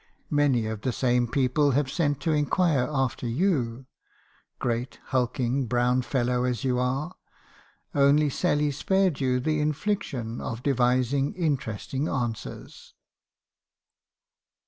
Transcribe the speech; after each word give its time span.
Many 0.31 0.65
of 0.65 0.81
the 0.81 0.91
same 0.91 1.27
people 1.27 1.73
have 1.77 1.87
sent 1.87 2.19
to 2.21 2.31
inquire 2.31 2.87
after 2.91 3.27
you,— 3.27 3.85
great, 4.59 4.97
hulking, 5.09 5.67
brown 5.67 6.01
fellow 6.01 6.43
as 6.43 6.63
you 6.63 6.79
are,— 6.79 7.13
only 7.93 8.27
Sally 8.27 8.71
spared 8.71 9.21
you 9.21 9.39
the 9.39 9.59
infliction 9.59 10.41
of 10.41 10.63
devising 10.63 11.35
interesting 11.35 12.07
answers." 12.07 12.95